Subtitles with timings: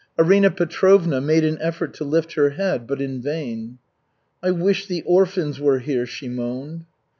[0.17, 3.77] Arina Petrovna made an effort to lift her head, but in vain.
[4.41, 6.85] "I wish the orphans were here," she moaned.